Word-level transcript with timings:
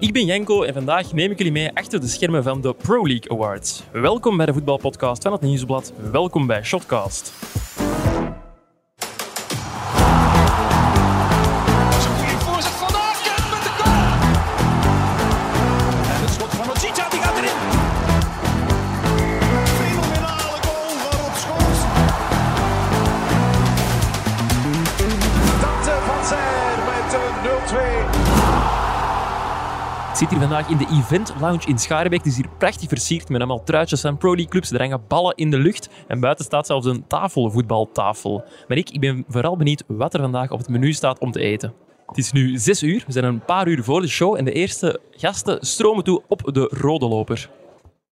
Ik 0.00 0.12
ben 0.12 0.24
Janko 0.24 0.62
en 0.62 0.74
vandaag 0.74 1.12
neem 1.12 1.30
ik 1.30 1.38
jullie 1.38 1.52
mee 1.52 1.70
achter 1.74 2.00
de 2.00 2.06
schermen 2.06 2.42
van 2.42 2.60
de 2.60 2.74
Pro 2.74 3.06
League 3.06 3.30
Awards. 3.30 3.82
Welkom 3.92 4.36
bij 4.36 4.46
de 4.46 4.52
voetbalpodcast 4.52 5.22
van 5.22 5.32
het 5.32 5.40
Nieuwsblad. 5.40 5.92
Welkom 6.12 6.46
bij 6.46 6.62
Shotcast. 6.62 7.32
Zit 30.20 30.30
hier 30.30 30.40
vandaag 30.40 30.68
in 30.68 30.76
de 30.76 30.86
Event 30.86 31.34
Lounge 31.40 31.66
in 31.66 31.78
Schaarbeek. 31.78 32.18
Het 32.18 32.26
is 32.26 32.36
hier 32.36 32.48
prachtig 32.58 32.88
versierd 32.88 33.28
met 33.28 33.40
allemaal 33.40 33.62
truitjes 33.64 34.00
van 34.00 34.16
Pro 34.16 34.28
League 34.28 34.48
clubs. 34.50 34.70
Er 34.70 34.80
hangen 34.80 35.02
ballen 35.08 35.36
in 35.36 35.50
de 35.50 35.58
lucht 35.58 35.88
en 36.06 36.20
buiten 36.20 36.44
staat 36.44 36.66
zelfs 36.66 36.86
een 36.86 37.06
tafel, 37.06 37.50
voetbaltafel. 37.50 38.44
Maar 38.68 38.76
ik, 38.76 38.90
ik 38.90 39.00
ben 39.00 39.24
vooral 39.28 39.56
benieuwd 39.56 39.84
wat 39.86 40.14
er 40.14 40.20
vandaag 40.20 40.50
op 40.50 40.58
het 40.58 40.68
menu 40.68 40.92
staat 40.92 41.18
om 41.18 41.30
te 41.30 41.40
eten. 41.40 41.72
Het 42.06 42.18
is 42.18 42.32
nu 42.32 42.58
zes 42.58 42.82
uur. 42.82 43.02
We 43.06 43.12
zijn 43.12 43.24
een 43.24 43.44
paar 43.44 43.68
uur 43.68 43.84
voor 43.84 44.00
de 44.00 44.08
show 44.08 44.36
en 44.36 44.44
de 44.44 44.52
eerste 44.52 45.00
gasten 45.10 45.66
stromen 45.66 46.04
toe 46.04 46.22
op 46.28 46.54
de 46.54 46.70
rode 46.72 47.08
loper. 47.08 47.50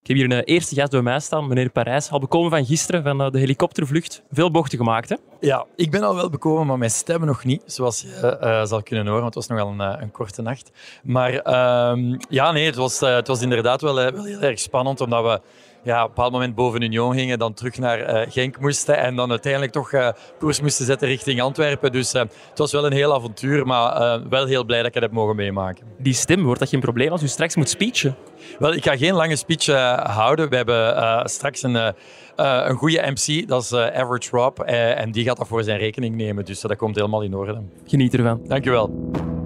Ik 0.08 0.16
heb 0.16 0.28
hier 0.28 0.38
een 0.38 0.44
eerste 0.44 0.74
gast 0.74 0.90
bij 0.90 1.02
mij 1.02 1.20
staan, 1.20 1.48
meneer 1.48 1.70
Parijs, 1.70 2.10
al 2.10 2.18
bekomen 2.18 2.50
van 2.50 2.64
gisteren, 2.64 3.02
van 3.02 3.22
eh, 3.22 3.30
de 3.30 3.38
helikoptervlucht. 3.38 4.22
Veel 4.30 4.50
bochten 4.50 4.78
gemaakt, 4.78 5.08
hè? 5.08 5.16
Ja, 5.40 5.66
ik 5.76 5.90
ben 5.90 6.02
al 6.02 6.14
wel 6.14 6.30
bekomen, 6.30 6.66
maar 6.66 6.78
mijn 6.78 6.90
stem 6.90 7.24
nog 7.24 7.44
niet, 7.44 7.62
zoals 7.66 8.00
je 8.00 8.26
eh, 8.26 8.64
zal 8.64 8.82
kunnen 8.82 9.06
horen, 9.06 9.22
want 9.22 9.34
het 9.34 9.46
was 9.46 9.58
nogal 9.58 9.72
een, 9.72 9.80
eh, 9.80 10.02
een 10.02 10.10
korte 10.10 10.42
nacht. 10.42 10.70
Maar 11.02 11.32
ehm, 11.32 12.16
ja, 12.28 12.52
nee, 12.52 12.66
het 12.66 12.74
was, 12.74 13.02
eh, 13.02 13.14
het 13.14 13.26
was 13.26 13.42
inderdaad 13.42 13.80
wel, 13.80 14.00
eh, 14.00 14.12
wel 14.12 14.24
heel 14.24 14.40
erg 14.40 14.58
spannend, 14.58 15.00
omdat 15.00 15.24
we 15.24 15.40
ja, 15.82 16.02
op 16.02 16.08
een 16.08 16.14
bepaald 16.14 16.32
moment 16.32 16.54
boven 16.54 16.82
Union 16.82 17.14
gingen, 17.14 17.38
dan 17.38 17.54
terug 17.54 17.78
naar 17.78 17.98
eh, 18.00 18.30
Genk 18.30 18.60
moesten 18.60 18.98
en 18.98 19.16
dan 19.16 19.30
uiteindelijk 19.30 19.72
toch 19.72 19.92
eh, 19.92 20.08
koers 20.38 20.60
moesten 20.60 20.84
zetten 20.84 21.08
richting 21.08 21.40
Antwerpen. 21.40 21.92
Dus 21.92 22.14
eh, 22.14 22.22
het 22.48 22.58
was 22.58 22.72
wel 22.72 22.86
een 22.86 22.92
heel 22.92 23.14
avontuur, 23.14 23.66
maar 23.66 24.20
wel 24.28 24.46
heel 24.46 24.64
blij 24.64 24.78
dat 24.78 24.86
ik 24.86 24.94
het 24.94 25.02
heb 25.02 25.12
mogen 25.12 25.36
meemaken. 25.36 25.86
Die 25.98 26.12
stem, 26.12 26.42
wordt 26.42 26.60
dat 26.60 26.68
geen 26.68 26.80
probleem 26.80 27.10
als 27.10 27.22
u 27.22 27.28
straks 27.28 27.56
moet 27.56 27.68
speechen? 27.68 28.16
Wel, 28.58 28.74
ik 28.74 28.84
ga 28.84 28.96
geen 28.96 29.14
lange 29.14 29.36
speech 29.36 29.66
houden. 30.12 30.48
We 30.48 30.56
hebben 30.56 31.28
straks 31.28 31.62
een, 31.62 31.94
een 32.36 32.76
goede 32.76 33.10
MC, 33.10 33.48
dat 33.48 33.62
is 33.62 33.74
Average 33.74 34.28
Rob, 34.30 34.58
en 34.60 35.12
die 35.12 35.24
gaat 35.24 35.36
dat 35.36 35.48
voor 35.48 35.62
zijn 35.62 35.78
rekening 35.78 36.16
nemen. 36.16 36.44
Dus 36.44 36.60
dat 36.60 36.76
komt 36.76 36.96
helemaal 36.96 37.22
in 37.22 37.34
orde. 37.34 37.62
Geniet 37.86 38.14
ervan. 38.14 38.40
Dankjewel. 38.46 39.37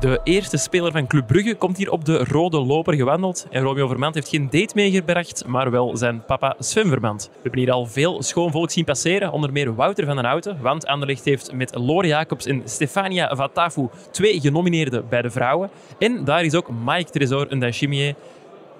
De 0.00 0.20
eerste 0.24 0.56
speler 0.56 0.92
van 0.92 1.06
Club 1.06 1.26
Brugge 1.26 1.54
komt 1.54 1.76
hier 1.76 1.90
op 1.90 2.04
de 2.04 2.24
rode 2.24 2.60
loper 2.60 2.94
gewandeld. 2.94 3.46
En 3.50 3.62
Romeo 3.62 3.86
Vermand 3.86 4.14
heeft 4.14 4.28
geen 4.28 4.50
date 4.50 4.72
meegebracht, 4.74 5.46
maar 5.46 5.70
wel 5.70 5.96
zijn 5.96 6.24
papa 6.24 6.54
Sven. 6.58 6.90
We 6.90 6.96
hebben 7.42 7.60
hier 7.60 7.70
al 7.70 7.86
veel 7.86 8.22
schoon 8.22 8.50
volk 8.50 8.70
zien 8.70 8.84
passeren, 8.84 9.32
onder 9.32 9.52
meer 9.52 9.74
Wouter 9.74 10.04
van 10.04 10.16
den 10.16 10.24
Houten. 10.24 10.58
Want 10.60 10.86
Anderlecht 10.86 11.24
heeft 11.24 11.52
met 11.52 11.74
Lore 11.74 12.06
Jacobs 12.06 12.46
en 12.46 12.62
Stefania 12.64 13.36
Vatafu 13.36 13.88
twee 14.10 14.40
genomineerden 14.40 15.08
bij 15.08 15.22
de 15.22 15.30
vrouwen. 15.30 15.70
En 15.98 16.24
daar 16.24 16.44
is 16.44 16.54
ook 16.54 16.68
Mike 16.84 17.10
Tresor 17.10 17.46
Ndashimier, 17.56 18.14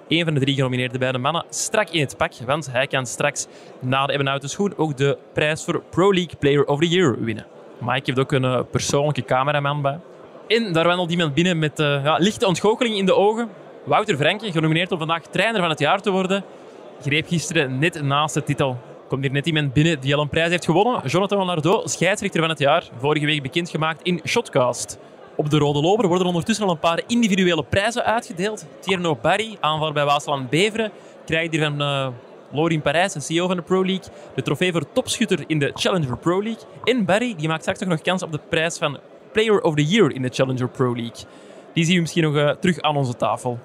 een 0.07 0.25
van 0.25 0.33
de 0.33 0.39
drie 0.39 0.55
genomineerde 0.55 0.97
bij 0.97 1.11
de 1.11 1.17
mannen, 1.17 1.45
strak 1.49 1.89
in 1.89 2.01
het 2.01 2.17
pak. 2.17 2.33
Want 2.45 2.71
hij 2.71 2.87
kan 2.87 3.05
straks 3.05 3.47
na 3.79 4.05
de 4.05 4.13
Ebbenhouten 4.13 4.49
schoen 4.49 4.77
ook 4.77 4.97
de 4.97 5.17
prijs 5.33 5.63
voor 5.63 5.83
Pro 5.89 6.13
League 6.13 6.35
Player 6.39 6.65
of 6.65 6.79
the 6.79 6.87
Year 6.87 7.23
winnen. 7.23 7.45
Mike 7.79 8.01
heeft 8.03 8.19
ook 8.19 8.31
een 8.31 8.65
persoonlijke 8.71 9.25
cameraman 9.25 9.81
bij. 9.81 9.99
En 10.51 10.73
daar 10.73 10.87
wandelt 10.87 11.11
iemand 11.11 11.33
binnen 11.33 11.59
met 11.59 11.79
eh, 11.79 12.03
ja, 12.03 12.17
lichte 12.17 12.47
ontgoocheling 12.47 12.97
in 12.97 13.05
de 13.05 13.15
ogen. 13.15 13.49
Wouter 13.83 14.15
Franke, 14.15 14.51
genomineerd 14.51 14.91
om 14.91 14.97
vandaag 14.97 15.21
trainer 15.21 15.61
van 15.61 15.69
het 15.69 15.79
jaar 15.79 16.01
te 16.01 16.09
worden, 16.11 16.43
greep 17.01 17.27
gisteren 17.27 17.79
net 17.79 18.01
naast 18.01 18.33
de 18.33 18.43
titel. 18.43 18.77
Komt 19.07 19.23
hier 19.23 19.31
net 19.31 19.45
iemand 19.45 19.73
binnen 19.73 19.99
die 19.99 20.15
al 20.15 20.21
een 20.21 20.29
prijs 20.29 20.49
heeft 20.49 20.65
gewonnen. 20.65 21.01
Jonathan 21.07 21.45
Lardo, 21.45 21.81
scheidsrechter 21.85 22.39
van 22.39 22.49
het 22.49 22.59
jaar, 22.59 22.89
vorige 22.99 23.25
week 23.25 23.41
bekendgemaakt 23.41 24.01
in 24.01 24.21
Shotcast. 24.25 24.97
Op 25.35 25.49
de 25.49 25.57
Rode 25.57 25.81
Loper 25.81 26.07
worden 26.07 26.27
ondertussen 26.27 26.65
al 26.65 26.71
een 26.71 26.79
paar 26.79 27.01
individuele 27.07 27.63
prijzen 27.63 28.05
uitgedeeld. 28.05 28.65
Tierno 28.79 29.17
Barry, 29.21 29.57
aanvaller 29.59 29.93
bij 29.93 30.05
Waasland 30.05 30.49
Beveren, 30.49 30.91
krijgt 31.25 31.51
hier 31.51 31.63
van 31.63 31.81
uh, 31.81 32.07
Lorin 32.51 32.81
Parijs, 32.81 33.25
CEO 33.25 33.47
van 33.47 33.55
de 33.55 33.61
Pro 33.61 33.85
League, 33.85 34.13
de 34.35 34.41
trofee 34.41 34.71
voor 34.71 34.91
topschutter 34.91 35.43
in 35.47 35.59
de 35.59 35.71
Challenger 35.73 36.17
Pro 36.17 36.43
League. 36.43 36.63
En 36.83 37.05
Barry 37.05 37.35
die 37.37 37.47
maakt 37.47 37.61
straks 37.61 37.79
nog 37.79 38.01
kans 38.01 38.23
op 38.23 38.31
de 38.31 38.39
prijs 38.49 38.77
van 38.77 38.99
Player 39.31 39.61
of 39.61 39.75
the 39.75 39.85
Year 39.85 40.11
in 40.11 40.21
de 40.21 40.29
Challenger 40.29 40.69
Pro 40.69 40.95
League. 40.95 41.25
Die 41.73 41.85
zien 41.85 41.95
we 41.95 42.01
misschien 42.01 42.23
nog 42.23 42.35
eh, 42.35 42.49
terug 42.49 42.81
aan 42.81 42.95
onze 42.95 43.15
tafel. 43.15 43.59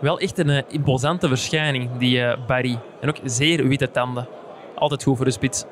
Wel 0.00 0.18
echt 0.18 0.38
een 0.38 0.50
eh, 0.50 0.62
imposante 0.68 1.28
verschijning, 1.28 1.90
die 1.98 2.20
eh, 2.20 2.46
Barry. 2.46 2.78
En 3.00 3.08
ook 3.08 3.16
zeer 3.24 3.68
witte 3.68 3.90
tanden. 3.90 4.28
Altijd 4.74 5.02
goed 5.02 5.16
voor 5.16 5.24
de 5.24 5.30
spits. 5.30 5.64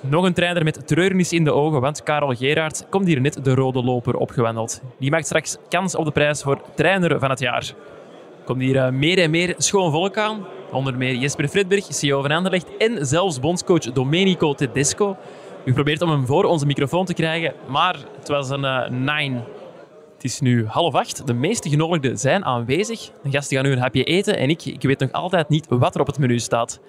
Nog 0.00 0.24
een 0.24 0.32
trainer 0.32 0.64
met 0.64 0.86
treurnis 0.86 1.32
in 1.32 1.44
de 1.44 1.52
ogen, 1.52 1.80
want 1.80 2.02
Karel 2.02 2.34
Gerard 2.34 2.86
komt 2.90 3.06
hier 3.06 3.20
net 3.20 3.44
de 3.44 3.54
rode 3.54 3.82
loper 3.82 4.16
opgewandeld. 4.16 4.82
Die 4.98 5.10
maakt 5.10 5.24
straks 5.24 5.56
kans 5.68 5.94
op 5.94 6.04
de 6.04 6.10
prijs 6.10 6.42
voor 6.42 6.60
trainer 6.74 7.18
van 7.18 7.30
het 7.30 7.38
jaar. 7.38 7.72
Komt 8.44 8.60
hier 8.60 8.94
meer 8.94 9.18
en 9.18 9.30
meer 9.30 9.54
schoon 9.58 9.90
volk 9.90 10.16
aan. 10.16 10.46
Onder 10.72 10.96
meer 10.96 11.14
Jesper 11.14 11.48
Fredberg, 11.48 11.84
CEO 11.88 12.22
van 12.22 12.30
Anderlecht 12.30 12.76
en 12.78 13.06
zelfs 13.06 13.40
bondscoach 13.40 13.92
Domenico 13.92 14.54
Tedesco. 14.54 15.16
U 15.66 15.72
probeert 15.72 16.02
om 16.02 16.10
hem 16.10 16.26
voor 16.26 16.44
onze 16.44 16.66
microfoon 16.66 17.04
te 17.04 17.14
krijgen, 17.14 17.54
maar 17.68 17.96
het 18.18 18.28
was 18.28 18.50
een 18.50 18.64
eh, 18.64 18.90
nine. 18.90 19.42
Het 20.14 20.24
is 20.24 20.40
nu 20.40 20.66
half 20.66 20.94
acht. 20.94 21.26
De 21.26 21.34
meeste 21.34 21.68
genodigden 21.68 22.18
zijn 22.18 22.44
aanwezig. 22.44 23.10
De 23.22 23.30
gasten 23.30 23.56
gaan 23.56 23.66
nu 23.66 23.72
een 23.72 23.78
hapje 23.78 24.04
eten 24.04 24.36
en 24.36 24.48
ik, 24.48 24.64
ik 24.64 24.82
weet 24.82 24.98
nog 24.98 25.12
altijd 25.12 25.48
niet 25.48 25.66
wat 25.68 25.94
er 25.94 26.00
op 26.00 26.06
het 26.06 26.18
menu 26.18 26.38
staat. 26.38 26.80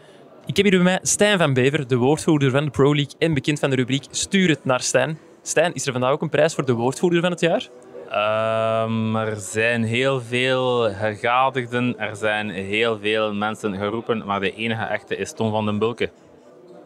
Ik 0.45 0.55
heb 0.57 0.65
hier 0.65 0.75
bij 0.75 0.83
mij 0.83 0.99
Stijn 1.01 1.37
van 1.37 1.53
Bever, 1.53 1.87
de 1.87 1.95
woordvoerder 1.95 2.51
van 2.51 2.65
de 2.65 2.69
Pro 2.69 2.95
League 2.95 3.13
en 3.19 3.33
bekend 3.33 3.59
van 3.59 3.69
de 3.69 3.75
rubriek 3.75 4.05
Stuur 4.11 4.49
het 4.49 4.65
naar 4.65 4.81
Stijn. 4.81 5.19
Stijn, 5.41 5.73
is 5.73 5.85
er 5.85 5.91
vandaag 5.91 6.11
ook 6.11 6.21
een 6.21 6.29
prijs 6.29 6.53
voor 6.53 6.65
de 6.65 6.73
woordvoerder 6.73 7.21
van 7.21 7.31
het 7.31 7.39
jaar? 7.39 7.67
Ehm, 8.09 9.15
er 9.15 9.35
zijn 9.35 9.83
heel 9.83 10.21
veel 10.21 10.93
gegadigden, 10.93 11.99
er 11.99 12.15
zijn 12.15 12.49
heel 12.49 12.99
veel 12.99 13.33
mensen 13.33 13.77
geroepen, 13.77 14.25
maar 14.25 14.39
de 14.39 14.55
enige 14.55 14.83
echte 14.83 15.15
is 15.15 15.33
Tom 15.33 15.51
van 15.51 15.65
den 15.65 15.79
Bulke. 15.79 16.09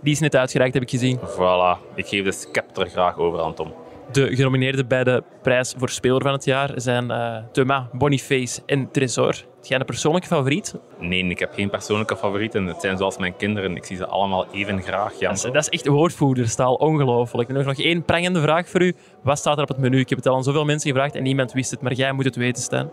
Die 0.01 0.13
is 0.13 0.19
net 0.19 0.35
uitgereikt, 0.35 0.73
heb 0.73 0.83
ik 0.83 0.89
gezien. 0.89 1.19
Voilà, 1.19 1.95
ik 1.95 2.07
geef 2.07 2.23
de 2.23 2.31
scepter 2.31 2.89
graag 2.89 3.17
over 3.17 3.41
aan 3.41 3.53
Tom. 3.53 3.73
De 4.11 4.35
genomineerden 4.35 4.87
bij 4.87 5.03
de 5.03 5.23
prijs 5.41 5.73
voor 5.77 5.89
speler 5.89 6.21
van 6.21 6.31
het 6.31 6.45
jaar 6.45 6.71
zijn 6.75 7.11
eh 7.11 7.37
Thomas, 7.51 7.83
Boniface 7.91 8.61
en 8.65 8.91
Tresor. 8.91 9.27
Heb 9.27 9.69
jij 9.69 9.79
een 9.79 9.85
persoonlijke 9.85 10.27
favoriet? 10.27 10.75
Nee, 10.99 11.25
ik 11.25 11.39
heb 11.39 11.53
geen 11.53 11.69
persoonlijke 11.69 12.17
favorieten. 12.17 12.65
Het 12.65 12.81
zijn 12.81 12.97
zoals 12.97 13.17
mijn 13.17 13.35
kinderen. 13.35 13.75
Ik 13.75 13.85
zie 13.85 13.97
ze 13.97 14.07
allemaal 14.07 14.45
even 14.51 14.81
graag. 14.81 15.19
Jan. 15.19 15.33
Dat 15.33 15.45
is, 15.45 15.51
dat 15.51 15.55
is 15.55 15.69
echt 15.69 15.87
woordvoerderstaal, 15.87 16.73
ongelooflijk. 16.75 17.49
En 17.49 17.55
nog 17.55 17.65
nog 17.65 17.79
één 17.79 18.03
prangende 18.03 18.41
vraag 18.41 18.69
voor 18.69 18.81
u. 18.81 18.95
Wat 19.23 19.37
staat 19.37 19.57
er 19.57 19.63
op 19.63 19.67
het 19.67 19.77
menu? 19.77 19.99
Ik 19.99 20.09
heb 20.09 20.17
het 20.17 20.27
al 20.27 20.35
aan 20.35 20.43
zoveel 20.43 20.65
mensen 20.65 20.89
gevraagd 20.91 21.15
en 21.15 21.23
niemand 21.23 21.51
wist 21.51 21.71
het, 21.71 21.81
maar 21.81 21.93
jij 21.93 22.11
moet 22.11 22.25
het 22.25 22.35
weten, 22.35 22.63
Stijn. 22.63 22.89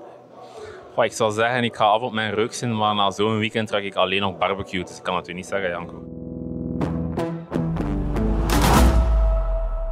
Goh, 0.95 1.05
ik 1.05 1.13
zou 1.13 1.33
zeggen, 1.33 1.65
ik 1.65 1.77
ga 1.77 1.85
af 1.85 2.03
op 2.03 2.13
mijn 2.13 2.35
reukzin, 2.35 2.77
maar 2.77 2.95
na 2.95 3.11
zo'n 3.11 3.39
weekend 3.39 3.69
trek 3.69 3.85
ik 3.85 3.95
alleen 3.95 4.21
nog 4.21 4.39
barbecue. 4.39 4.85
Dus 4.85 4.97
ik 4.97 5.03
kan 5.03 5.17
het 5.17 5.29
u 5.29 5.33
niet 5.33 5.47
zeggen, 5.47 5.71
Janko. 5.71 6.18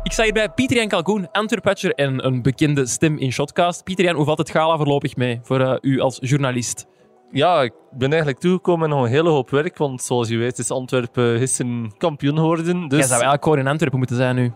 Ik 0.06 0.12
sta 0.12 0.22
hier 0.22 0.32
bij 0.32 0.48
Pieter 0.50 0.76
Jan 0.76 0.88
Kalkoen, 0.88 1.30
Antwerpatcher 1.32 1.94
en 1.94 2.26
een 2.26 2.42
bekende 2.42 2.86
stem 2.86 3.18
in 3.18 3.32
Shotcast. 3.32 3.84
Pieter 3.84 4.04
Jan, 4.04 4.14
hoe 4.14 4.24
valt 4.24 4.38
het 4.38 4.50
gala 4.50 4.76
voorlopig 4.76 5.16
mee 5.16 5.40
voor 5.42 5.60
eh, 5.60 5.76
u 5.80 6.00
als 6.00 6.18
journalist? 6.20 6.86
Ja, 7.30 7.62
ik 7.62 7.72
ben 7.90 8.08
eigenlijk 8.08 8.38
toegekomen 8.40 8.88
nog 8.88 9.02
een 9.04 9.10
hele 9.10 9.28
hoop 9.28 9.50
werk. 9.50 9.76
Want 9.78 10.02
zoals 10.02 10.28
je 10.28 10.36
weet 10.36 10.58
is 10.58 10.70
Antwerpen 10.70 11.38
gisteren 11.38 11.96
kampioen 11.98 12.36
geworden. 12.36 12.78
Jij 12.78 12.88
Dus 12.88 13.00
zou 13.00 13.10
eigenlijk 13.10 13.42
gewoon 13.42 13.58
in 13.58 13.66
Antwerpen 13.66 13.98
moeten 13.98 14.16
zijn 14.16 14.34
nu. 14.36 14.52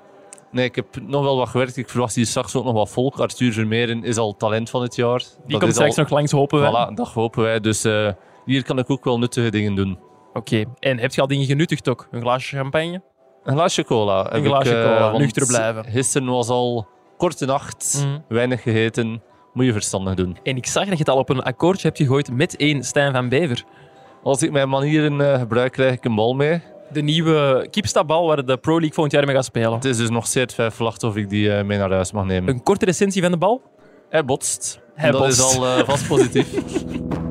nee, 0.51 0.65
ik 0.65 0.75
heb 0.75 0.87
nog 1.07 1.23
wel 1.23 1.37
wat 1.37 1.49
gewerkt. 1.49 1.77
Ik 1.77 1.89
verwacht 1.89 2.15
hier 2.15 2.27
straks 2.27 2.57
ook 2.57 2.65
nog 2.65 2.75
wat 2.75 2.91
volk. 2.91 3.19
Arthur 3.19 3.53
Vermeeren 3.53 4.05
is 4.05 4.17
al 4.17 4.37
talent 4.37 4.71
van 4.71 4.83
het 4.83 4.97
jaar. 4.97 5.23
Die 5.47 5.59
komt 5.59 5.73
straks 5.73 5.97
nog 5.97 6.11
langs, 6.11 6.33
hopen 6.33 6.61
we. 6.61 6.67
Voilà, 6.67 6.95
dat 6.95 7.09
hopen 7.09 7.43
wij. 7.43 7.61
Dus 7.61 7.85
eh, 7.85 8.09
hier 8.45 8.63
kan 8.65 8.79
ik 8.79 8.91
ook 8.91 9.05
wel 9.05 9.19
nuttige 9.19 9.51
dingen 9.51 9.75
doen. 9.75 9.99
Oké, 10.33 10.65
en 10.79 10.99
heb 10.99 11.13
je 11.15 11.21
al 11.21 11.27
dingen 11.27 11.47
genuttigd 11.47 11.89
ook? 11.89 12.09
Een 12.11 12.21
glaasje 12.21 12.57
champagne? 12.57 13.03
Een 13.45 13.55
glaasje 13.55 13.85
cola. 13.85 14.33
Een 14.35 14.45
glaasje 14.45 14.71
ik, 14.71 14.77
eh, 14.77 14.97
cola, 14.97 15.19
nuchter 15.19 15.47
blijven. 15.47 15.85
Gisteren 15.85 16.29
was 16.29 16.49
al 16.49 16.87
korte 17.17 17.45
nacht, 17.47 18.05
Mhm. 18.07 18.19
weinig 18.29 18.63
gegeten. 18.63 19.23
Moet 19.53 19.65
je 19.65 19.73
verstandig 19.73 20.15
doen. 20.15 20.37
En 20.43 20.57
ik 20.57 20.67
zag 20.67 20.83
dat 20.85 20.93
je 20.93 20.99
het 20.99 21.09
al 21.09 21.19
op 21.19 21.29
een 21.29 21.43
akkoordje 21.43 21.87
hebt 21.87 21.99
gegooid 22.01 22.33
met 22.33 22.57
één 22.57 22.83
Stijn 22.85 23.13
van 23.13 23.29
Bever. 23.29 23.65
Als 24.23 24.43
ik 24.43 24.51
mijn 24.53 24.69
manieren 24.69 25.21
eh, 25.33 25.39
gebruik, 25.39 25.73
krijg 25.73 25.93
ik 25.95 26.05
een 26.05 26.15
bal 26.15 26.35
mee. 26.35 26.63
De 26.93 27.01
nieuwe 27.03 27.67
Kipstabal 27.71 28.27
waar 28.27 28.45
de 28.45 28.57
Pro 28.57 28.73
League 28.73 28.93
volgend 28.93 29.15
jaar 29.15 29.27
mee 29.27 29.35
gaat 29.35 29.45
spelen. 29.45 29.73
Het 29.73 29.85
is 29.85 29.97
dus 29.97 30.11
nog 30.11 30.27
steeds 30.27 30.55
twijfelachtig 30.55 31.09
of 31.09 31.17
ik 31.17 31.29
die 31.29 31.53
eh, 31.53 31.65
mee 31.65 31.79
naar 31.79 31.91
huis 31.91 32.13
mag 32.13 32.25
nemen. 32.25 32.55
Een 32.55 32.63
korte 32.63 32.85
recensie 32.85 33.23
van 33.23 33.31
de 33.31 33.37
bal? 33.37 33.63
Hij 34.09 34.25
botst. 34.25 34.81
Hij 34.95 35.11
dat 35.11 35.21
botst. 35.21 35.39
is 35.39 35.57
al 35.59 35.85
vast 35.85 36.09
positief. 36.09 36.49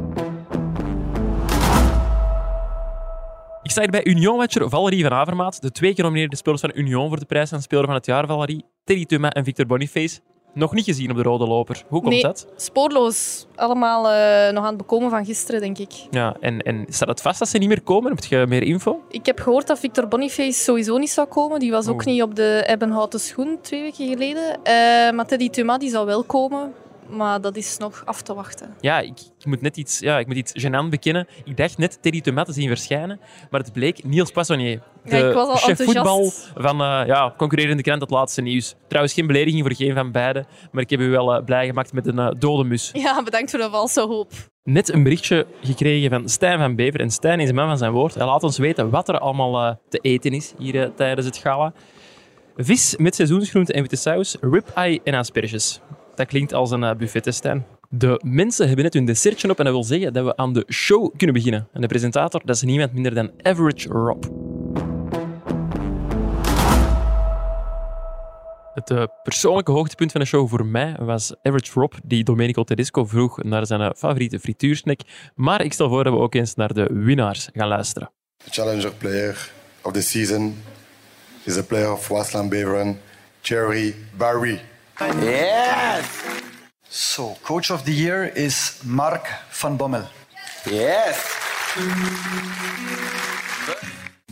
Ik 3.69 3.75
sta 3.75 3.81
hier 3.83 3.91
bij 4.03 4.05
Union-watcher 4.05 4.69
Valerie 4.69 5.03
van 5.03 5.13
Avermaat. 5.13 5.61
De 5.61 5.71
twee 5.71 5.93
genomineerde 5.95 6.35
spelers 6.35 6.61
van 6.61 6.71
Union 6.73 7.07
voor 7.07 7.19
de 7.19 7.25
prijs 7.25 7.49
van 7.49 7.61
Speler 7.61 7.85
van 7.85 7.93
het 7.93 8.05
Jaar, 8.05 8.27
Valerie. 8.27 8.65
Teddy 8.83 9.05
Thomas 9.05 9.31
en 9.31 9.43
Victor 9.43 9.65
Boniface. 9.65 10.19
Nog 10.53 10.73
niet 10.73 10.85
gezien 10.85 11.09
op 11.11 11.15
de 11.17 11.23
rode 11.23 11.47
loper. 11.47 11.83
Hoe 11.87 11.99
komt 12.01 12.13
Nee. 12.13 12.21
dat? 12.21 12.47
Spoorloos. 12.55 13.47
Allemaal 13.55 14.09
eh, 14.09 14.53
nog 14.53 14.63
aan 14.63 14.69
het 14.69 14.77
bekomen 14.77 15.09
van 15.09 15.25
gisteren, 15.25 15.61
denk 15.61 15.77
ik. 15.77 15.91
Ja, 16.11 16.35
en, 16.39 16.61
en 16.61 16.85
staat 16.87 17.07
het 17.07 17.21
vast 17.21 17.39
dat 17.39 17.47
ze 17.47 17.57
niet 17.57 17.67
meer 17.67 17.81
komen? 17.81 18.11
Heb 18.15 18.23
je 18.23 18.45
meer 18.47 18.63
info? 18.63 19.01
Ik 19.09 19.25
heb 19.25 19.39
gehoord 19.39 19.67
dat 19.67 19.79
Victor 19.79 20.07
Boniface 20.07 20.59
sowieso 20.59 20.97
niet 20.97 21.09
zou 21.09 21.27
komen. 21.27 21.59
Die 21.59 21.71
was 21.71 21.87
ook 21.87 21.95
Oeh. 21.95 22.05
niet 22.05 22.21
op 22.21 22.35
de 22.35 22.63
Ebbenhouten 22.67 23.19
schoen 23.19 23.57
twee 23.61 23.81
weken 23.81 24.07
geleden. 24.07 24.63
Eh, 24.63 24.73
maar 25.11 25.25
Teddy 25.27 25.49
Thuma 25.49 25.77
die 25.77 25.89
zal 25.89 26.05
wel 26.05 26.23
komen. 26.23 26.73
Maar 27.09 27.41
dat 27.41 27.55
is 27.55 27.77
nog 27.77 28.01
af 28.05 28.21
te 28.21 28.33
wachten. 28.33 28.75
Ja, 28.81 28.99
ik, 28.99 29.19
ik 29.39 29.45
moet 29.45 29.61
net 29.61 29.77
iets, 29.77 29.99
ja, 29.99 30.19
ik 30.19 30.27
moet 30.27 30.35
iets 30.35 30.65
gênant 30.65 30.89
bekennen. 30.89 31.27
Ik 31.45 31.57
dacht 31.57 31.77
net 31.77 32.01
Teddy 32.01 32.21
Thomas 32.21 32.45
te 32.45 32.53
zien 32.53 32.67
verschijnen, 32.67 33.19
maar 33.49 33.59
het 33.59 33.73
bleek 33.73 34.03
Niels 34.03 34.31
Poissonnier. 34.31 34.81
De 35.03 35.17
Ja, 35.17 35.27
ik 35.27 35.33
was 35.33 35.47
al 35.47 35.55
chef 35.55 35.79
enthousiast. 35.79 36.07
voetbal 36.07 36.31
van 36.63 36.81
eh, 36.81 37.07
ja, 37.07 37.33
concurrerende 37.37 37.83
krant 37.83 38.01
Het 38.01 38.09
Laatste 38.09 38.41
Nieuws. 38.41 38.75
Trouwens, 38.87 39.13
geen 39.13 39.27
belediging 39.27 39.61
voor 39.61 39.75
geen 39.75 39.93
van 39.93 40.11
beiden, 40.11 40.47
maar 40.71 40.83
ik 40.83 40.89
heb 40.89 40.99
u 40.99 41.09
wel 41.09 41.33
eh, 41.35 41.43
blij 41.43 41.65
gemaakt 41.65 41.93
met 41.93 42.07
een 42.07 42.19
eh, 42.19 42.29
dode 42.37 42.63
mus. 42.63 42.89
Ja, 42.93 43.23
bedankt 43.23 43.49
voor 43.49 43.59
de 43.59 43.69
valse 43.69 44.01
hoop. 44.01 44.31
Net 44.63 44.93
een 44.93 45.03
berichtje 45.03 45.45
gekregen 45.61 46.09
van 46.09 46.29
Stijn 46.29 46.59
van 46.59 46.75
Bever. 46.75 46.99
En 46.99 47.11
Stijn 47.11 47.39
is 47.39 47.49
een 47.49 47.55
man 47.55 47.67
van 47.67 47.77
zijn 47.77 47.91
woord. 47.91 48.15
Hij 48.15 48.25
laat 48.25 48.43
ons 48.43 48.57
weten 48.57 48.89
wat 48.89 49.09
er 49.09 49.19
allemaal 49.19 49.79
te 49.89 49.97
eten 49.97 50.31
is 50.33 50.53
hier 50.57 50.93
tijdens 50.95 51.27
het 51.27 51.37
gala. 51.37 51.73
Vis 52.57 52.95
met 52.97 53.15
seizoensgroenten 53.15 53.75
en 53.75 53.81
witte 53.81 53.95
saus, 53.95 54.37
ribeye 54.41 55.01
en 55.03 55.13
asperges. 55.13 55.79
Dat 56.19 56.27
klinkt 56.27 56.53
als 56.53 56.71
een 56.71 56.83
eh, 56.83 56.95
buffet, 56.95 57.25
hè, 57.25 57.31
Stijn. 57.31 57.65
De 57.89 58.21
mensen 58.25 58.65
hebben 58.67 58.83
net 58.83 58.93
hun 58.93 59.05
dessertje 59.05 59.49
op 59.49 59.57
en 59.57 59.63
dat 59.65 59.73
wil 59.73 59.83
zeggen 59.83 60.13
dat 60.13 60.25
we 60.25 60.35
aan 60.35 60.53
de 60.53 60.65
show 60.69 61.17
kunnen 61.17 61.35
beginnen. 61.35 61.67
En 61.73 61.81
de 61.81 61.87
presentator, 61.87 62.41
dat 62.45 62.55
is 62.55 62.61
niemand 62.61 62.93
minder 62.93 63.13
dan 63.13 63.31
Average 63.41 63.89
Rob. 63.89 64.23
Het 68.73 68.89
eh, 68.89 69.03
persoonlijke 69.23 69.71
hoogtepunt 69.71 70.11
van 70.11 70.21
de 70.21 70.27
show 70.27 70.49
voor 70.49 70.65
mij 70.65 70.95
was 70.99 71.35
Average 71.41 71.71
Rob, 71.73 71.93
die 72.03 72.23
Domenico 72.23 72.63
Tedesco 72.63 73.05
vroeg 73.05 73.43
naar 73.43 73.65
zijn 73.65 73.81
eh, 73.81 73.89
favoriete 73.95 74.39
frituursnack. 74.39 74.99
Maar 75.35 75.63
ik 75.63 75.73
stel 75.73 75.89
voor 75.89 76.03
dat 76.03 76.13
we 76.13 76.19
ook 76.19 76.35
eens 76.35 76.55
naar 76.55 76.73
de 76.73 76.89
winnaars 76.93 77.49
gaan 77.53 77.67
luisteren. 77.67 78.11
The 78.43 78.51
challenger 78.51 78.93
player 78.93 79.51
of 79.81 79.91
the 79.91 80.01
season 80.01 80.55
is 81.43 81.57
a 81.57 81.63
player 81.63 81.91
of 81.91 82.07
Waasland 82.07 82.49
Beveren, 82.49 82.99
Jerry 83.41 83.95
Barry. 84.17 84.61
Yes! 84.99 86.05
So, 86.89 87.37
coach 87.43 87.71
of 87.71 87.85
the 87.85 87.93
year 87.93 88.25
is 88.35 88.81
Mark 88.83 89.25
van 89.51 89.77
Bommel. 89.77 90.05
Yes! 90.65 91.15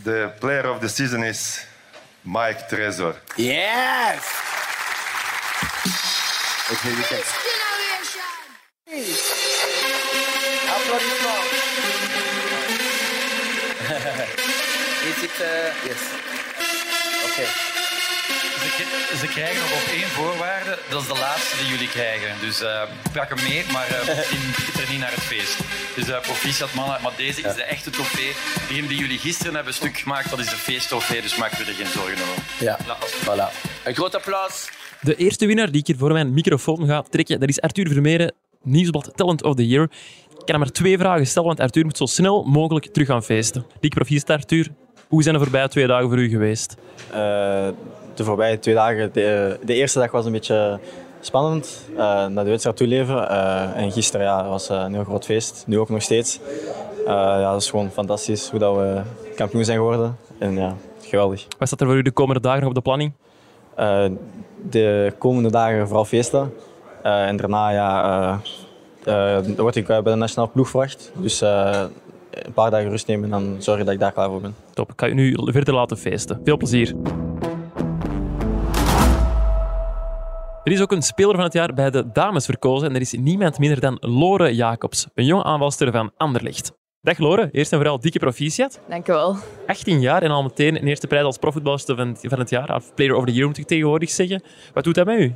The 0.04 0.34
player 0.40 0.66
of 0.66 0.80
the 0.80 0.88
season 0.88 1.22
is 1.24 1.64
Mike 2.24 2.68
Trezor. 2.68 3.16
Yes! 3.38 4.20
Okay, 6.70 6.94
we 6.96 7.02
can. 7.02 7.22
Applaudissement. 10.74 11.44
Is 15.08 15.22
it, 15.24 15.40
uh, 15.40 15.72
yes. 15.86 16.02
Oké. 17.24 17.77
Ze, 18.58 19.16
ze 19.16 19.26
krijgen 19.26 19.60
nog 19.60 19.72
op 19.80 19.86
één 19.98 20.10
voorwaarde, 20.18 20.78
dat 20.90 21.00
is 21.02 21.08
de 21.08 21.18
laatste 21.18 21.56
die 21.60 21.68
jullie 21.72 21.88
krijgen. 21.88 22.30
Dus 22.40 22.60
eh 22.62 22.82
pak 23.12 23.28
hem 23.34 23.42
mee, 23.48 23.62
maar 23.72 23.86
eh 23.86 24.06
begint 24.16 24.78
er 24.82 24.90
niet 24.90 25.00
naar 25.00 25.14
het 25.18 25.26
feest. 25.32 25.58
Dus 25.96 26.08
eh 26.08 26.20
proficiat 26.20 26.74
mannen, 26.74 26.98
maar 27.02 27.12
deze 27.16 27.40
is 27.42 27.54
de 27.54 27.62
echte 27.62 27.90
trofee. 27.90 28.32
Degene 28.68 28.86
die 28.88 28.98
jullie 28.98 29.18
gisteren 29.18 29.54
hebben 29.54 29.74
stuk 29.74 29.96
gemaakt, 29.96 30.30
dat 30.30 30.38
is 30.38 30.50
de 30.50 30.56
feesttrofee, 30.56 31.22
dus 31.22 31.36
maak 31.36 31.52
er 31.52 31.64
geen 31.64 31.86
zorgen 31.86 32.22
over. 32.30 32.42
Ja, 32.58 32.78
voilà. 33.26 33.48
Een 33.84 33.94
groot 33.94 34.14
applaus. 34.14 34.68
De 35.00 35.14
eerste 35.16 35.46
winnaar 35.46 35.70
die 35.70 35.80
ik 35.80 35.86
hier 35.86 35.96
voor 35.96 36.12
mijn 36.12 36.32
microfoon 36.34 36.86
ga 36.86 37.02
trekken, 37.02 37.40
dat 37.40 37.48
is 37.48 37.60
Arthur 37.60 37.88
Vermeeren, 37.88 38.34
Nieuwsblad 38.62 39.12
Talent 39.14 39.42
of 39.44 39.54
the 39.54 39.66
Year. 39.66 39.82
Ik 40.30 40.44
kan 40.44 40.46
hem 40.46 40.58
maar 40.58 40.70
twee 40.70 40.98
vragen 40.98 41.26
stellen, 41.26 41.48
want 41.48 41.60
Arthur 41.60 41.84
moet 41.84 41.96
zo 41.96 42.06
snel 42.06 42.42
mogelijk 42.44 42.86
terug 42.86 43.08
gaan 43.08 43.22
feesten. 43.24 43.66
Dik 43.80 43.94
proficiat, 43.94 44.30
Arthur. 44.30 44.68
Hoe 45.08 45.22
zijn 45.22 45.34
de 45.34 45.40
voorbije 45.40 45.68
twee 45.68 45.86
dagen 45.86 46.08
voor 46.08 46.18
u 46.18 46.28
geweest? 46.28 46.76
Eh, 47.12 47.68
de 48.18 48.24
voorbije 48.24 48.58
twee 48.58 48.74
dagen, 48.74 49.10
de, 49.12 49.58
de 49.64 49.74
eerste 49.74 49.98
dag 49.98 50.10
was 50.10 50.26
een 50.26 50.32
beetje 50.32 50.78
spannend, 51.20 51.84
eh, 51.96 52.26
naar 52.26 52.44
de 52.44 52.50
wedstrijd 52.50 52.76
toeleven. 52.76 53.30
Eh, 53.30 53.76
en 53.82 53.92
gisteren 53.92 54.26
ja, 54.26 54.48
was 54.48 54.68
eh, 54.68 54.82
een 54.84 54.94
heel 54.94 55.04
groot 55.04 55.24
feest, 55.24 55.64
nu 55.66 55.78
ook 55.78 55.88
nog 55.88 56.02
steeds. 56.02 56.40
Eh, 57.06 57.12
ja, 57.14 57.52
dat 57.52 57.60
is 57.60 57.70
gewoon 57.70 57.90
fantastisch 57.90 58.50
hoe 58.50 58.58
dat 58.58 58.76
we 58.76 59.00
kampioen 59.36 59.64
zijn 59.64 59.76
geworden. 59.76 60.16
En 60.38 60.54
ja, 60.54 60.74
geweldig. 61.02 61.46
Wat 61.58 61.68
staat 61.68 61.80
er 61.80 61.86
voor 61.86 61.96
u 61.96 62.02
de 62.02 62.10
komende 62.10 62.40
dagen 62.40 62.60
nog 62.60 62.68
op 62.68 62.74
de 62.74 62.80
planning? 62.80 63.12
Eh, 63.74 64.04
de 64.70 65.12
komende 65.18 65.50
dagen 65.50 65.86
vooral 65.86 66.04
feesten. 66.04 66.52
Eh, 67.02 67.26
en 67.26 67.36
daarna 67.36 67.70
ja, 67.70 68.40
eh, 69.04 69.36
eh, 69.36 69.44
word 69.56 69.76
ik 69.76 69.88
eh, 69.88 70.02
bij 70.02 70.12
de 70.12 70.18
nationale 70.18 70.50
ploeg 70.50 70.68
verwacht. 70.68 71.12
Dus 71.16 71.40
eh, 71.40 71.82
een 72.30 72.52
paar 72.52 72.70
dagen 72.70 72.90
rust 72.90 73.06
nemen 73.06 73.24
en 73.24 73.30
dan 73.30 73.56
zorgen 73.58 73.84
dat 73.84 73.94
ik 73.94 74.00
daar 74.00 74.12
klaar 74.12 74.28
voor 74.28 74.40
ben. 74.40 74.54
Top, 74.74 74.92
ik 74.92 75.00
ga 75.00 75.08
u 75.08 75.14
nu 75.14 75.36
verder 75.44 75.74
laten 75.74 75.96
feesten. 75.96 76.40
Veel 76.44 76.56
plezier. 76.56 76.94
Er 80.68 80.74
is 80.74 80.80
ook 80.80 80.92
een 80.92 81.02
speler 81.02 81.34
van 81.34 81.44
het 81.44 81.52
jaar 81.52 81.74
bij 81.74 81.90
de 81.90 82.12
dames 82.12 82.44
verkozen 82.44 82.88
en 82.88 82.94
er 82.94 83.00
is 83.00 83.12
niemand 83.12 83.58
minder 83.58 83.80
dan 83.80 83.96
Lore 84.00 84.54
Jacobs, 84.54 85.06
een 85.14 85.24
jonge 85.24 85.44
aanvalster 85.44 85.92
van 85.92 86.12
Anderlecht. 86.16 86.72
Dag 87.00 87.18
Lore, 87.18 87.48
eerst 87.52 87.72
en 87.72 87.78
vooral 87.78 88.00
dikke 88.00 88.18
proficiat. 88.18 88.80
Dank 88.88 89.08
u 89.08 89.12
wel. 89.12 89.36
18 89.66 90.00
jaar 90.00 90.22
en 90.22 90.30
al 90.30 90.42
meteen 90.42 90.76
een 90.76 90.86
eerste 90.86 91.06
prijs 91.06 91.24
als 91.24 91.38
profvoetbalster 91.38 91.96
van, 91.96 92.16
van 92.20 92.38
het 92.38 92.50
jaar, 92.50 92.74
of 92.74 92.94
Player 92.94 93.14
of 93.14 93.24
the 93.24 93.32
Year 93.32 93.46
moet 93.46 93.58
ik 93.58 93.66
tegenwoordig 93.66 94.10
zeggen. 94.10 94.42
Wat 94.74 94.84
doet 94.84 94.94
dat 94.94 95.06
met 95.06 95.18
u? 95.18 95.34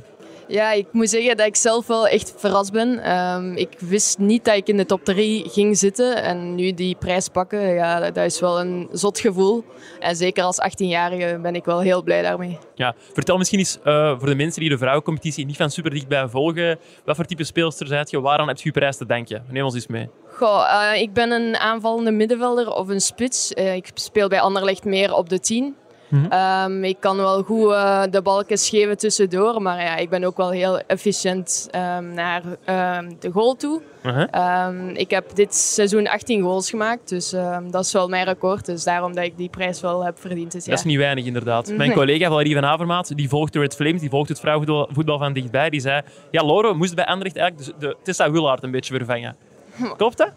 Ja, 0.53 0.71
ik 0.71 0.87
moet 0.91 1.09
zeggen 1.09 1.37
dat 1.37 1.45
ik 1.45 1.55
zelf 1.55 1.87
wel 1.87 2.07
echt 2.07 2.33
verrast 2.37 2.71
ben. 2.71 2.99
Ehm, 3.03 3.53
ik 3.55 3.69
wist 3.79 4.17
niet 4.17 4.45
dat 4.45 4.55
ik 4.55 4.67
in 4.67 4.77
de 4.77 4.85
top 4.85 5.05
3 5.05 5.49
ging 5.49 5.77
zitten. 5.77 6.23
En 6.23 6.55
nu 6.55 6.73
die 6.73 6.95
prijs 6.95 7.27
pakken, 7.27 7.73
ja, 7.73 7.99
dat, 7.99 8.15
dat 8.15 8.25
is 8.25 8.39
wel 8.39 8.59
een 8.59 8.87
zot 8.91 9.19
gevoel. 9.19 9.63
En 9.99 10.15
zeker 10.15 10.43
als 10.43 10.59
18-jarige 10.61 11.39
ben 11.41 11.55
ik 11.55 11.65
wel 11.65 11.79
heel 11.79 12.03
blij 12.03 12.21
daarmee. 12.21 12.57
Ja, 12.75 12.95
vertel 13.13 13.37
misschien 13.37 13.59
eens 13.59 13.79
eh, 13.83 14.19
voor 14.19 14.27
de 14.27 14.35
mensen 14.35 14.61
die 14.61 14.69
de 14.69 14.77
vrouwencompetitie 14.77 15.45
niet 15.45 15.57
van 15.57 15.69
super 15.69 15.91
dichtbij 15.91 16.27
volgen, 16.27 16.79
wat 17.05 17.15
voor 17.15 17.25
type 17.25 17.43
speelster 17.43 17.87
zijt 17.87 18.09
je, 18.09 18.21
waaraan 18.21 18.47
heb 18.47 18.57
je 18.57 18.63
je 18.63 18.71
prijs 18.71 18.97
te 18.97 19.05
danken? 19.05 19.45
Neem 19.49 19.63
ons 19.63 19.75
eens 19.75 19.87
mee. 19.87 20.09
Goh, 20.35 20.91
eh, 20.93 21.01
ik 21.01 21.13
ben 21.13 21.31
een 21.31 21.55
aanvallende 21.55 22.11
middenvelder 22.11 22.71
of 22.71 22.87
een 22.87 23.01
spits. 23.01 23.53
Eh, 23.53 23.75
ik 23.75 23.89
speel 23.93 24.27
bij 24.27 24.41
Anderlecht 24.41 24.85
meer 24.85 25.13
op 25.13 25.29
de 25.29 25.39
10. 25.39 25.75
Mhm. 26.13 26.25
Ehm, 26.31 26.83
ik 26.83 26.97
kan 26.99 27.17
wel 27.17 27.43
goed 27.43 27.71
eh, 27.71 28.03
de 28.09 28.21
balkjes 28.21 28.69
geven 28.69 28.97
tussendoor, 28.97 29.61
maar 29.61 29.81
ja, 29.81 29.95
ik 29.95 30.09
ben 30.09 30.23
ook 30.23 30.37
wel 30.37 30.49
heel 30.49 30.79
efficiënt 30.87 31.67
ehm, 31.71 32.13
naar 32.13 32.41
ehm, 32.65 33.11
de 33.19 33.31
goal 33.31 33.55
toe. 33.55 33.81
Uh-huh. 34.05 34.89
Ik 34.93 35.09
heb 35.09 35.35
dit 35.35 35.55
seizoen 35.55 36.07
18 36.07 36.41
goals 36.41 36.69
gemaakt, 36.69 37.09
dus 37.09 37.29
dat 37.69 37.85
is 37.85 37.91
wel 37.91 38.07
mijn 38.07 38.25
record. 38.25 38.65
Dus 38.65 38.83
daarom 38.83 39.15
dat 39.15 39.23
ik 39.23 39.37
die 39.37 39.49
prijs 39.49 39.81
wel 39.81 40.05
heb 40.05 40.19
verdiend 40.19 40.51
dit 40.51 40.53
Dat 40.53 40.65
jaar. 40.65 40.77
is 40.77 40.83
niet 40.83 40.97
weinig, 40.97 41.25
inderdaad. 41.25 41.67
Mijn 41.67 41.79
Nee. 41.79 41.97
collega 41.97 42.27
Valerie 42.29 42.53
van 42.53 42.65
Avermaat, 42.65 43.15
die 43.17 43.29
volgt 43.29 43.55
Red 43.55 43.75
Flames, 43.75 44.01
die 44.01 44.09
volgt 44.09 44.29
het 44.29 44.39
vrouwenvoetbal 44.39 44.89
voetbal 44.93 45.17
van 45.17 45.33
dichtbij, 45.33 45.69
die 45.69 45.79
zei, 45.79 46.01
ja, 46.31 46.43
Lore 46.45 46.73
moest 46.73 46.95
bij 46.95 47.05
Anderlecht 47.05 47.37
eigenlijk 47.37 47.79
de, 47.79 47.87
de 47.87 47.95
Tessa 48.03 48.31
Willaert 48.31 48.63
een 48.63 48.71
beetje 48.71 48.95
vervangen. 48.95 49.35
Klopt 49.97 50.17
dat? 50.17 50.31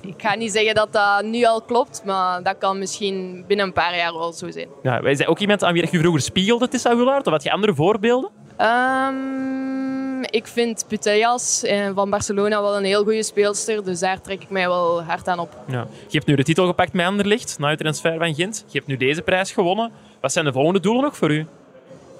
Ik 0.00 0.14
ga 0.16 0.34
niet 0.34 0.52
zeggen 0.52 0.74
dat 0.74 0.92
dat 0.92 1.24
nu 1.24 1.44
al 1.44 1.62
klopt, 1.62 2.02
maar 2.04 2.42
dat 2.42 2.58
kan 2.58 2.78
misschien 2.78 3.44
binnen 3.46 3.66
een 3.66 3.72
paar 3.72 3.96
jaar 3.96 4.12
wel 4.12 4.32
zo 4.32 4.50
zijn. 4.50 4.68
Ja, 4.82 5.02
wij 5.02 5.14
zijn 5.14 5.28
ook 5.28 5.38
iemand 5.38 5.64
aan 5.64 5.72
wie 5.72 5.88
je 5.90 5.98
vroeger 5.98 6.20
spiegelde, 6.20 6.68
Tessa 6.68 6.96
Willaert, 6.96 7.26
of 7.26 7.32
had 7.32 7.42
je 7.42 7.50
andere 7.50 7.74
voorbeelden? 7.74 8.30
Ehm, 8.56 10.22
ik 10.22 10.46
vind 10.46 10.84
Putellas 10.88 11.64
van 11.94 12.10
Barcelona 12.10 12.62
wel 12.62 12.76
een 12.76 12.84
heel 12.84 13.02
goede 13.02 13.22
speelster, 13.22 13.84
dus 13.84 14.00
daar 14.00 14.20
trek 14.20 14.42
ik 14.42 14.50
mij 14.50 14.68
wel 14.68 15.02
hard 15.02 15.28
aan 15.28 15.38
op. 15.38 15.56
Ja. 15.66 15.86
Je 16.08 16.16
hebt 16.16 16.26
nu 16.26 16.34
de 16.34 16.44
titel 16.44 16.66
gepakt 16.66 16.92
met 16.92 17.06
Anderlecht, 17.06 17.58
na 17.58 17.70
je 17.70 17.76
transfer 17.76 18.18
van 18.18 18.34
Gent. 18.34 18.64
Je 18.66 18.78
hebt 18.78 18.90
nu 18.90 18.96
deze 18.96 19.22
prijs 19.22 19.52
gewonnen. 19.52 19.92
Wat 20.20 20.32
zijn 20.32 20.44
de 20.44 20.52
volgende 20.52 20.80
doelen 20.80 21.02
nog 21.02 21.16
voor 21.16 21.32
u? 21.32 21.46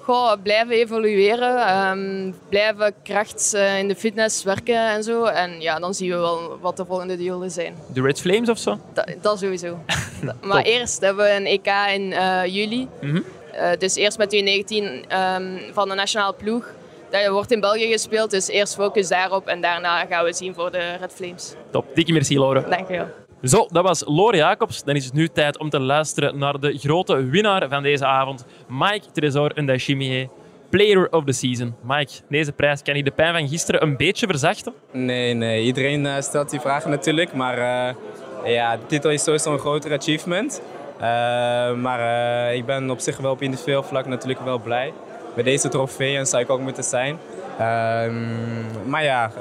Goh, 0.05 0.33
blijven 0.43 0.75
evolueren, 0.75 1.57
ehm, 1.57 2.31
blijven 2.49 2.93
kracht 3.03 3.53
eh, 3.53 3.79
in 3.79 3.87
de 3.87 3.95
fitness 3.95 4.43
werken 4.43 4.89
en 4.89 5.03
zo. 5.03 5.23
En 5.23 5.61
ja, 5.61 5.79
dan 5.79 5.93
zien 5.93 6.09
we 6.09 6.15
wel 6.15 6.57
wat 6.61 6.77
de 6.77 6.85
volgende 6.85 7.17
doelen 7.17 7.51
zijn. 7.51 7.75
De 7.93 8.01
Red 8.01 8.21
Flames 8.21 8.49
of 8.49 8.57
zo? 8.57 8.79
Dat, 8.93 9.13
dat 9.21 9.39
sowieso. 9.39 9.79
maar 10.41 10.63
eerst 10.63 11.01
hebben 11.01 11.25
we 11.25 11.31
een 11.31 11.45
EK 11.45 11.67
in 11.93 12.13
eh, 12.13 12.45
juli. 12.45 12.87
Mhm. 13.01 13.21
Eh, 13.51 13.69
dus 13.77 13.95
eerst 13.95 14.17
met 14.17 14.35
U19 14.35 15.07
ehm, 15.07 15.57
van 15.73 15.89
de 15.89 15.95
nationale 15.95 16.33
ploeg. 16.33 16.65
Dat 17.09 17.27
wordt 17.27 17.51
in 17.51 17.59
België 17.59 17.91
gespeeld, 17.91 18.31
dus 18.31 18.47
eerst 18.47 18.75
focus 18.75 19.07
daarop 19.07 19.47
en 19.47 19.61
daarna 19.61 20.05
gaan 20.05 20.25
we 20.25 20.33
zien 20.33 20.53
voor 20.53 20.71
de 20.71 20.95
Red 20.99 21.13
Flames. 21.13 21.53
Top, 21.71 21.85
dikke 21.93 22.11
merci 22.11 22.37
Lore. 22.37 22.69
Dank 22.69 22.87
je 22.87 22.97
wel. 22.97 23.24
Zo, 23.45 23.65
dat 23.71 23.83
was 23.83 24.03
Lore 24.05 24.37
Jacobs. 24.37 24.83
Dan 24.83 24.95
is 24.95 25.05
het 25.05 25.13
nu 25.13 25.27
tijd 25.27 25.57
om 25.57 25.69
te 25.69 25.79
luisteren 25.79 26.37
naar 26.37 26.59
de 26.59 26.77
grote 26.77 27.25
winnaar 27.25 27.69
van 27.69 27.83
deze 27.83 28.05
avond, 28.05 28.45
Mike 28.67 29.11
Tresor 29.11 29.51
Ndashimiye, 29.55 30.29
Player 30.69 31.11
of 31.11 31.23
the 31.23 31.31
Season. 31.31 31.75
Mike, 31.81 32.11
deze 32.29 32.51
prijs 32.51 32.81
kan 32.81 32.97
je 32.97 33.03
de 33.03 33.11
pijn 33.11 33.33
van 33.33 33.47
gisteren 33.47 33.83
een 33.83 33.97
beetje 33.97 34.27
verzachten? 34.27 34.73
Nee, 34.91 35.33
nee. 35.33 35.63
Iedereen 35.63 36.05
eh, 36.05 36.21
stelt 36.21 36.49
die 36.49 36.59
vragen 36.59 36.89
natuurlijk. 36.89 37.33
Maar 37.33 37.57
eh, 37.57 38.53
ja, 38.53 38.77
de 38.77 38.85
titel 38.85 39.09
is 39.09 39.23
sowieso 39.23 39.53
een 39.53 39.59
groter 39.59 39.93
achievement. 39.93 40.61
Eh, 40.97 41.73
maar 41.73 42.53
ik 42.53 42.65
ben 42.65 42.89
op 42.89 42.99
zich 42.99 43.17
wel 43.17 43.31
op 43.31 43.41
individueel 43.41 43.83
vlak 43.83 44.05
natuurlijk 44.05 44.41
wel 44.41 44.59
blij. 44.59 44.93
Met 45.35 45.45
deze 45.45 45.69
trofee 45.69 46.17
en 46.17 46.25
zou 46.25 46.43
ik 46.43 46.49
ook 46.49 46.59
moeten 46.59 46.83
zijn. 46.83 47.17
Ehm, 47.59 48.89
maar 48.89 49.03
ja, 49.03 49.31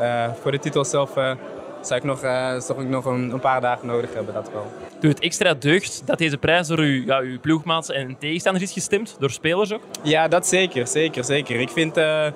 voor 0.40 0.50
de 0.50 0.58
titel 0.58 0.84
zelf 0.84 1.14
zou 1.86 2.00
ik 2.00 2.06
nog, 2.06 2.22
eh, 2.22 2.60
zou 2.60 2.82
ik 2.82 2.88
nog 2.88 3.04
een, 3.04 3.30
een 3.30 3.40
paar 3.40 3.60
dagen 3.60 3.86
nodig 3.86 4.14
hebben, 4.14 4.34
dat 4.34 4.50
wel. 4.52 4.72
Doet 5.00 5.10
het 5.10 5.20
extra 5.20 5.54
deugd 5.54 6.02
dat 6.04 6.18
deze 6.18 6.38
prijs 6.38 6.66
door 6.66 6.78
uw, 6.78 7.04
ja, 7.04 7.18
uw 7.18 7.40
ploegmaats 7.40 7.90
en 7.90 8.16
tegenstanders 8.18 8.64
is 8.64 8.72
gestemd? 8.72 9.16
Door 9.18 9.30
spelers 9.30 9.72
ook? 9.72 9.82
Ja, 10.02 10.28
dat 10.28 10.46
zeker, 10.46 10.86
zeker, 10.86 11.24
zeker. 11.24 11.60
Ik 11.60 11.70
vind 11.70 11.96
eh, 11.96 12.26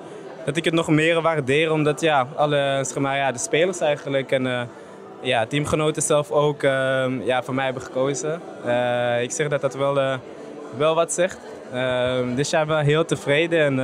dat 0.45 0.57
ik 0.57 0.65
het 0.65 0.73
nog 0.73 0.87
meer 0.87 1.21
waardeer, 1.21 1.71
omdat 1.71 2.01
ja, 2.01 2.27
alle, 2.35 2.81
zeg 2.83 2.97
maar, 2.97 3.17
ja, 3.17 3.31
de 3.31 3.37
spelers 3.37 3.79
eigenlijk 3.79 4.31
en 4.31 4.47
eh, 4.47 4.61
ja, 5.21 5.45
teamgenoten 5.45 6.01
zelf 6.01 6.31
ook 6.31 6.63
eh, 6.63 7.05
ja, 7.25 7.43
voor 7.43 7.53
mij 7.53 7.65
hebben 7.65 7.83
gekozen. 7.83 8.41
Ik 9.21 9.31
zeg 9.31 9.47
dat 9.47 9.61
dat 9.61 9.75
wel, 9.75 10.19
wel 10.77 10.95
wat 10.95 11.13
zegt. 11.13 11.39
Eh, 11.71 12.17
dus 12.35 12.49
ja, 12.49 12.61
ik 12.61 12.67
ben 12.67 12.85
heel 12.85 13.05
tevreden 13.05 13.59
en 13.59 13.75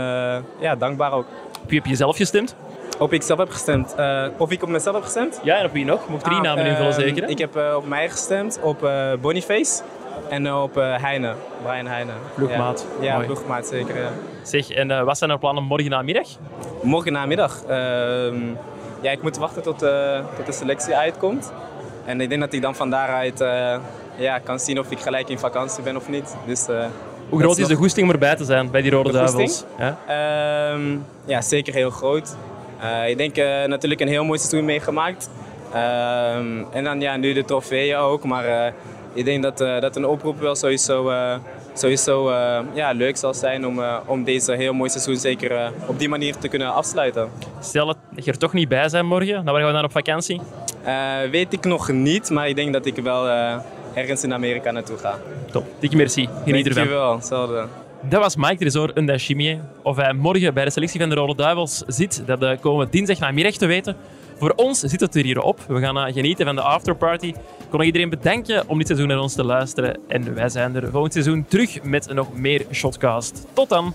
ja, 0.60 0.76
dankbaar 0.76 1.12
ook. 1.12 1.26
Wie 1.68 1.78
heb 1.78 1.88
je 1.88 1.96
zelf 1.96 2.18
gestemd? 2.18 2.56
Op 3.00 3.10
wie 3.10 3.20
ik 3.20 3.26
zelf 3.26 3.40
heb 3.40 3.50
gestemd. 3.50 3.96
Eh, 3.96 4.24
of 4.38 4.52
ik 4.52 4.64
op 4.64 4.70
mezelf 4.70 4.96
heb 4.96 5.04
gestemd? 5.04 5.40
Ja, 5.44 5.58
en 5.58 5.66
op 5.66 5.72
wie 5.74 5.86
nog? 5.86 6.10
Moet 6.10 6.24
drie 6.24 6.36
Ah, 6.36 6.42
namen 6.42 6.66
invullen 6.66 6.92
ehm, 6.92 7.00
zeker? 7.00 7.24
hè? 7.24 7.30
Ik 7.30 7.38
heb 7.38 7.56
eh, 7.56 7.76
op 7.76 7.88
mij 7.88 8.10
gestemd, 8.10 8.60
op 8.62 8.84
eh, 8.84 9.12
Boniface 9.22 9.82
en 10.30 10.54
op 10.54 10.76
Heine, 10.76 11.34
Brian 11.64 11.86
Heine. 11.88 12.12
Ploegmaat. 12.36 12.86
Ja, 13.00 13.20
ja 13.20 13.26
ploegmaat 13.26 13.68
zeker. 13.68 13.98
Ja. 14.02 14.10
Zeg, 14.44 14.70
en 14.70 15.06
wat 15.06 15.18
zijn 15.18 15.30
er 15.30 15.40
plannen 15.40 15.64
morgen 15.64 15.90
namiddag? 15.90 16.28
Morgen 16.84 17.12
namiddag. 17.12 17.64
ehm, 17.68 18.36
ja, 19.02 19.12
ik 19.12 19.22
moet 19.22 19.38
wachten 19.38 19.62
tot, 19.64 19.80
tot 20.36 20.46
de 20.46 20.52
selectie 20.52 20.96
uitkomt. 20.96 21.52
En 22.06 22.22
ik 22.22 22.30
denk 22.30 22.42
dat 22.42 22.54
ik 22.54 22.62
dan 22.62 22.76
van 22.76 22.90
daaruit 22.90 23.40
ja, 24.18 24.40
kan 24.40 24.60
zien 24.60 24.80
of 24.80 24.92
ik 24.92 25.00
gelijk 25.00 25.30
in 25.30 25.40
vakantie 25.40 25.84
ben 25.84 25.96
of 25.96 26.10
niet. 26.10 26.36
Dus, 26.46 26.66
Hoe 27.30 27.40
groot 27.40 27.58
is 27.58 27.68
de 27.68 27.76
goesting 27.76 28.08
om 28.08 28.14
erbij 28.14 28.36
te 28.36 28.44
zijn 28.46 28.72
bij 28.72 28.82
die 28.82 28.92
Rode 28.92 29.12
De 29.12 29.18
Duivels? 29.18 29.64
Ja? 29.78 29.98
Ehm, 30.08 30.98
ja, 31.26 31.42
zeker 31.42 31.74
heel 31.74 31.90
groot. 31.90 32.36
Eh, 32.80 33.10
ik 33.10 33.18
denk 33.18 33.38
eh, 33.38 33.66
natuurlijk 33.66 34.02
een 34.02 34.08
heel 34.08 34.24
mooi 34.24 34.40
seizoen 34.40 34.66
meegemaakt. 34.66 35.30
Ehm, 35.74 36.64
en 36.72 36.84
dan 36.84 37.02
ja, 37.02 37.18
nu 37.18 37.34
de 37.34 37.46
trofeeën 37.46 37.98
ook. 37.98 38.24
Maar 38.24 38.46
eh, 38.46 38.74
ik 39.14 39.26
denk 39.26 39.44
dat, 39.44 39.58
dat 39.58 39.96
een 39.96 40.06
oproep 40.06 40.40
wel 40.40 40.56
sowieso, 40.56 41.12
sowieso 41.74 42.32
ja, 42.74 42.92
leuk 42.92 43.18
zal 43.18 43.34
zijn 43.34 43.68
om, 43.68 43.82
om 44.06 44.24
deze 44.24 44.54
heel 44.54 44.74
mooi 44.74 44.90
seizoen 44.90 45.16
zeker 45.16 45.72
op 45.86 46.00
die 46.00 46.10
manier 46.10 46.38
te 46.38 46.48
kunnen 46.48 46.74
afsluiten. 46.74 47.30
Stel 47.60 47.86
dat 47.86 48.26
je 48.26 48.32
er 48.32 48.38
toch 48.38 48.54
niet 48.54 48.70
bij 48.70 48.90
bent 48.92 49.08
morgen, 49.08 49.34
dan 49.34 49.46
waar 49.46 49.56
gaan 49.56 49.68
we 49.68 49.74
dan 49.74 49.84
op 49.84 49.92
vakantie? 49.92 50.42
Weet 51.32 51.54
ik 51.54 51.66
nog 51.66 51.92
niet, 51.92 52.30
maar 52.30 52.50
ik 52.50 52.56
denk 52.56 52.74
dat 52.74 52.86
ik 52.86 52.96
wel 52.96 53.28
ergens 53.94 54.24
in 54.24 54.34
Amerika 54.34 54.72
naartoe 54.72 54.98
ga. 54.98 55.20
Top, 55.52 55.66
dikke 55.80 55.96
merci. 55.96 56.30
Geniet 56.46 56.68
ervan. 56.68 56.84
Dankjewel, 56.84 57.16
hetzelfde. 57.16 57.68
Dat 58.10 58.22
was 58.22 58.36
Mike 58.36 58.56
Tresor 58.56 58.92
Ndashimie. 58.94 59.60
Of 59.84 59.96
hij 59.96 60.14
morgen 60.14 60.54
bij 60.54 60.66
de 60.66 60.72
selectie 60.72 61.00
van 61.00 61.10
de 61.10 61.16
Rode 61.16 61.36
Duivels 61.36 61.84
zit, 61.88 62.24
dat 62.26 62.60
komen 62.60 62.86
we 62.86 62.92
dinsdag 62.92 63.20
namiddag 63.20 63.54
te 63.54 63.66
weten. 63.66 63.96
Voor 64.38 64.54
ons 64.56 64.80
zit 64.80 65.00
het 65.00 65.16
er 65.16 65.24
hier 65.24 65.42
op. 65.42 65.60
We 65.68 65.80
gaan 65.80 65.98
eh, 65.98 66.14
genieten 66.14 66.46
van 66.46 66.56
de 66.56 66.62
afterparty. 66.62 67.28
Ik 67.28 67.36
kon 67.70 67.82
iedereen 67.82 68.10
bedanken 68.10 68.68
om 68.68 68.78
dit 68.78 68.88
seizoen 68.88 69.08
naar 69.08 69.20
ons 69.20 69.34
te 69.34 69.44
luisteren. 69.44 70.00
En 70.08 70.34
wij 70.34 70.50
zijn 70.50 70.76
er 70.76 70.92
volgend 70.92 71.14
seizoen 71.14 71.46
terug 71.48 71.84
met 71.84 72.14
nog 72.14 72.38
meer 72.38 72.66
Shotcast. 72.72 73.46
Tot 73.54 73.70
dan! 73.70 73.94